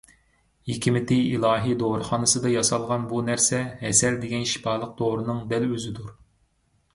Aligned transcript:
ھېكمىتى 0.69 1.17
ئىلاھىي 1.33 1.75
دورىخانىسىدا 1.83 2.53
ياسالغان 2.53 3.05
بۇ 3.11 3.19
نەرسە 3.29 3.61
ھەسەل 3.83 4.19
دېگەن 4.25 4.49
شىپالىق 4.55 4.97
دورىنىڭ 5.03 5.45
دەل 5.53 5.69
ئۆزىدۇر. 5.77 6.11